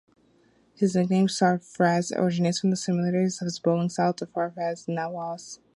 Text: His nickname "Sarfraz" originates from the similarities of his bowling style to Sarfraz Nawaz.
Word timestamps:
His 0.73 0.95
nickname 0.95 1.27
"Sarfraz" 1.27 2.11
originates 2.17 2.59
from 2.59 2.71
the 2.71 2.75
similarities 2.75 3.39
of 3.39 3.45
his 3.45 3.59
bowling 3.59 3.89
style 3.89 4.15
to 4.15 4.25
Sarfraz 4.25 4.87
Nawaz. 4.87 5.59